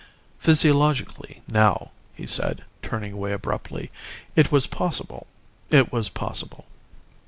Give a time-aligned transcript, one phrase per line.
[0.39, 3.91] "Physiologically, now," he said, turning away abruptly,
[4.35, 5.27] "it was possible.
[5.69, 6.65] It was possible."